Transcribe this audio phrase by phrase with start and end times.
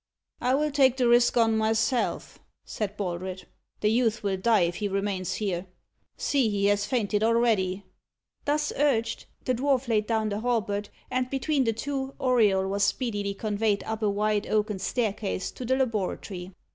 [0.41, 3.45] "I will take the risk on myself," said Baldred.
[3.81, 5.67] "The youth will die if he remains here.
[6.17, 7.83] See, he has fainted already!"
[8.45, 13.35] Thus urged, the dwarf laid down the halberd, and between the two, Auriol was speedily
[13.35, 16.51] conveyed up a wide oaken staircase to the laboratory.